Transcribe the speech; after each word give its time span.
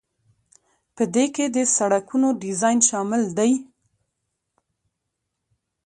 په 0.95 1.03
دې 1.15 1.25
کې 1.35 1.45
د 1.55 1.57
سړکونو 1.75 2.27
ډیزاین 2.43 2.79
شامل 2.89 3.23
دی. 3.37 3.51